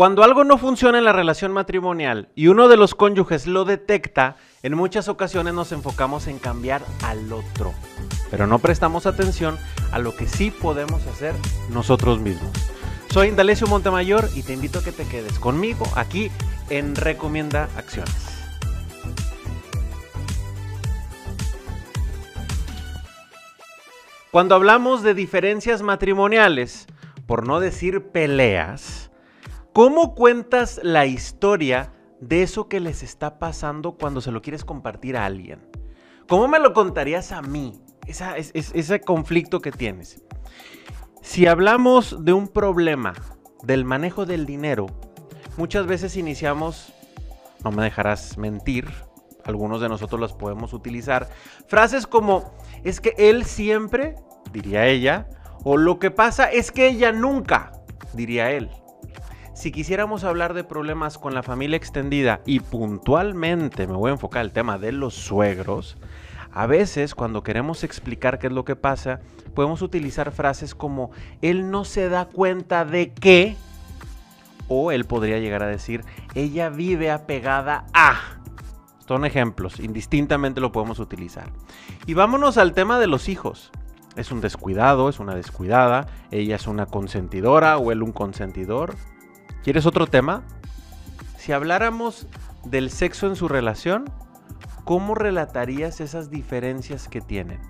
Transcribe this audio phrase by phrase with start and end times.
[0.00, 4.36] Cuando algo no funciona en la relación matrimonial y uno de los cónyuges lo detecta,
[4.62, 7.74] en muchas ocasiones nos enfocamos en cambiar al otro,
[8.30, 9.58] pero no prestamos atención
[9.92, 11.34] a lo que sí podemos hacer
[11.68, 12.50] nosotros mismos.
[13.10, 16.30] Soy Indalecio Montemayor y te invito a que te quedes conmigo aquí
[16.70, 18.48] en Recomienda Acciones.
[24.30, 26.86] Cuando hablamos de diferencias matrimoniales,
[27.26, 29.09] por no decir peleas,
[29.80, 31.90] ¿cómo cuentas la historia
[32.20, 35.66] de eso que les está pasando cuando se lo quieres compartir a alguien?
[36.28, 37.80] ¿Cómo me lo contarías a mí?
[38.06, 40.22] ese conflicto que tienes.
[41.22, 43.14] Si hablamos de un problema
[43.62, 44.84] del manejo del dinero,
[45.56, 46.92] muchas veces iniciamos,
[47.64, 48.86] no me dejarás mentir,
[49.46, 51.30] algunos de nosotros las podemos utilizar,
[51.68, 52.52] frases como,
[52.84, 54.16] es que él siempre,
[54.52, 55.26] diría ella,
[55.64, 57.72] o lo que pasa es que ella nunca,
[58.12, 58.68] diría él.
[59.60, 64.42] Si quisiéramos hablar de problemas con la familia extendida y puntualmente me voy a enfocar
[64.42, 65.98] el tema de los suegros,
[66.50, 69.20] a veces cuando queremos explicar qué es lo que pasa,
[69.54, 71.10] podemos utilizar frases como
[71.42, 73.54] él no se da cuenta de que,
[74.66, 78.18] o él podría llegar a decir, ella vive apegada a.
[79.06, 81.50] Son ejemplos, indistintamente lo podemos utilizar.
[82.06, 83.72] Y vámonos al tema de los hijos.
[84.16, 88.96] Es un descuidado, es una descuidada, ella es una consentidora o él un consentidor.
[89.62, 90.42] ¿Quieres otro tema?
[91.38, 92.26] Si habláramos
[92.64, 94.10] del sexo en su relación,
[94.84, 97.60] ¿cómo relatarías esas diferencias que tienen?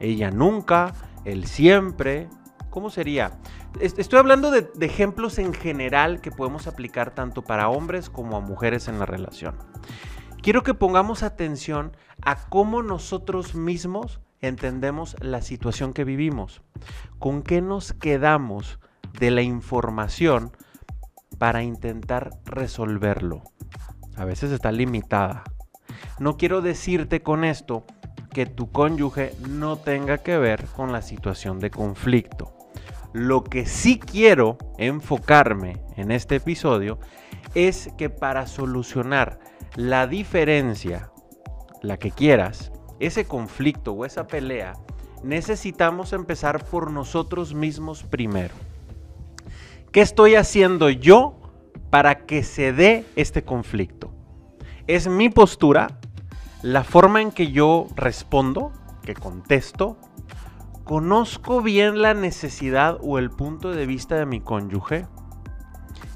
[0.00, 0.92] Ella nunca,
[1.24, 2.28] él siempre.
[2.70, 3.38] ¿Cómo sería?
[3.80, 8.40] Estoy hablando de, de, ejemplos en general que podemos aplicar tanto para hombres como a
[8.40, 9.56] mujeres en la relación
[10.42, 16.62] quiero que pongamos atención a cómo nosotros mismos entendemos la situación que vivimos,
[17.18, 18.78] con qué nos quedamos
[19.18, 20.52] de la información
[21.38, 23.42] para intentar resolverlo.
[24.16, 25.44] A veces está limitada.
[26.18, 27.84] No quiero decirte con esto
[28.32, 32.54] que tu cónyuge no tenga que ver con la situación de conflicto.
[33.12, 36.98] Lo que sí quiero enfocarme en este episodio
[37.54, 39.38] es que para solucionar
[39.76, 41.10] la diferencia,
[41.82, 42.70] la que quieras,
[43.00, 44.74] ese conflicto o esa pelea,
[45.22, 48.54] necesitamos empezar por nosotros mismos primero.
[49.92, 51.40] ¿Qué estoy haciendo yo
[51.88, 54.12] para que se dé este conflicto?
[54.86, 55.98] ¿Es mi postura?
[56.60, 58.70] ¿La forma en que yo respondo,
[59.02, 59.96] que contesto?
[60.84, 65.06] ¿Conozco bien la necesidad o el punto de vista de mi cónyuge?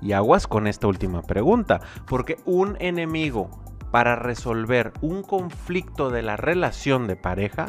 [0.00, 3.50] Y aguas con esta última pregunta, porque un enemigo
[3.90, 7.66] para resolver un conflicto de la relación de pareja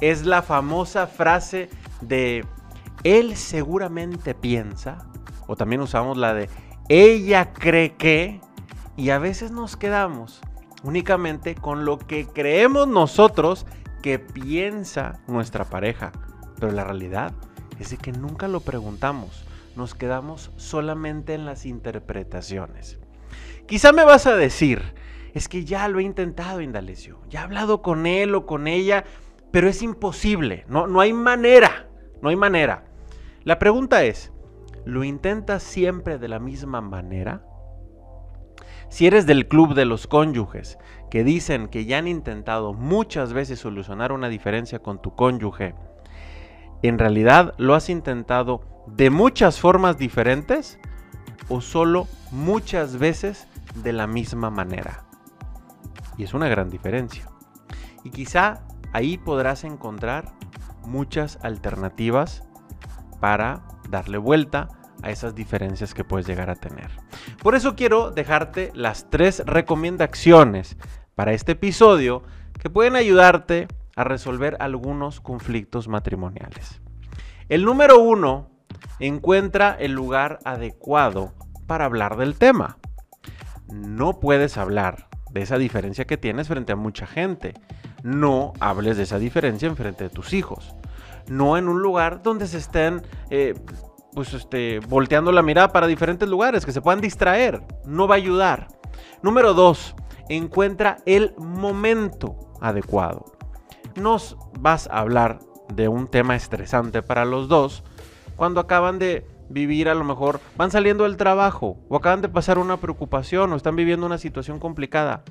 [0.00, 1.68] es la famosa frase
[2.00, 2.44] de
[3.02, 5.08] él seguramente piensa,
[5.52, 6.48] o también usamos la de
[6.88, 8.40] ella cree que,
[8.96, 10.40] y a veces nos quedamos
[10.82, 13.66] únicamente con lo que creemos nosotros
[14.02, 16.10] que piensa nuestra pareja,
[16.58, 17.34] pero la realidad
[17.78, 19.44] es de que nunca lo preguntamos.
[19.76, 22.98] Nos quedamos solamente en las interpretaciones.
[23.66, 24.94] Quizá me vas a decir,
[25.34, 29.04] es que ya lo he intentado, Indalecio, ya he hablado con él o con ella,
[29.50, 31.88] pero es imposible, no, no hay manera,
[32.22, 32.86] no hay manera.
[33.44, 34.32] La pregunta es,
[34.84, 37.44] ¿lo intentas siempre de la misma manera?
[38.88, 40.78] Si eres del club de los cónyuges
[41.10, 45.74] que dicen que ya han intentado muchas veces solucionar una diferencia con tu cónyuge,
[46.82, 50.78] ¿en realidad lo has intentado de muchas formas diferentes
[51.48, 55.04] o solo muchas veces de la misma manera.
[56.16, 57.28] Y es una gran diferencia.
[58.04, 60.32] Y quizá ahí podrás encontrar
[60.84, 62.42] muchas alternativas
[63.20, 64.68] para darle vuelta
[65.02, 66.90] a esas diferencias que puedes llegar a tener.
[67.42, 70.76] Por eso quiero dejarte las tres recomendaciones
[71.14, 72.24] para este episodio
[72.58, 76.80] que pueden ayudarte a resolver algunos conflictos matrimoniales.
[77.48, 78.50] El número uno
[78.98, 81.34] encuentra el lugar adecuado
[81.66, 82.78] para hablar del tema.
[83.68, 87.54] No puedes hablar de esa diferencia que tienes frente a mucha gente.
[88.02, 90.74] No hables de esa diferencia en frente de tus hijos.
[91.28, 93.54] No en un lugar donde se estén eh,
[94.14, 97.62] pues, este, volteando la mirada para diferentes lugares, que se puedan distraer.
[97.84, 98.68] No va a ayudar.
[99.22, 99.94] Número dos,
[100.28, 103.32] encuentra el momento adecuado.
[103.96, 105.40] Nos vas a hablar
[105.74, 107.82] de un tema estresante para los dos
[108.36, 112.58] cuando acaban de vivir a lo mejor, van saliendo del trabajo o acaban de pasar
[112.58, 115.22] una preocupación o están viviendo una situación complicada.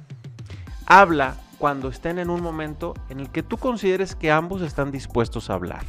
[0.86, 5.52] Habla cuando estén en un momento en el que tú consideres que ambos están dispuestos
[5.52, 5.86] a hablar.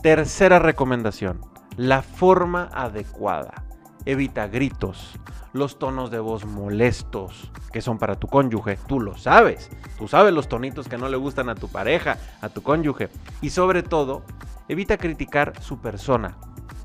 [0.00, 1.40] Tercera recomendación,
[1.76, 3.64] la forma adecuada.
[4.04, 5.18] evita gritos,
[5.52, 8.78] los tonos de voz molestos que son para tu cónyuge.
[8.86, 9.70] Tú lo sabes.
[9.98, 13.08] Tú sabes los tonitos que no le gustan a tu pareja, a tu cónyuge.
[13.40, 14.22] Y sobre todo,
[14.68, 16.36] evita criticar su persona.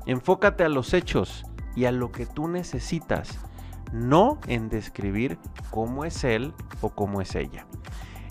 [0.06, 1.44] Enfócate a los hechos
[1.76, 3.38] y a lo que tú necesitas,
[3.92, 5.38] no en describir
[5.70, 7.66] cómo es él o cómo es ella.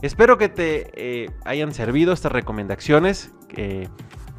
[0.01, 3.89] Espero que te eh, hayan servido estas recomendaciones, que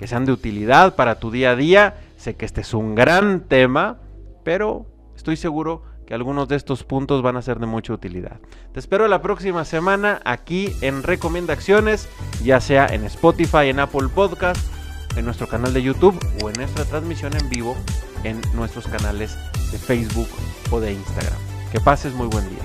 [0.06, 1.96] sean de utilidad para tu día a día.
[2.16, 3.98] Sé que este es un gran tema,
[4.44, 4.86] pero
[5.16, 8.40] estoy seguro que algunos de estos puntos van a ser de mucha utilidad.
[8.72, 12.08] Te espero la próxima semana aquí en Recomendaciones,
[12.42, 14.72] ya sea en Spotify, en Apple Podcast,
[15.18, 17.76] en nuestro canal de YouTube o en nuestra transmisión en vivo
[18.24, 19.36] en nuestros canales
[19.70, 20.28] de Facebook
[20.70, 21.38] o de Instagram.
[21.72, 22.62] Que pases muy buen día.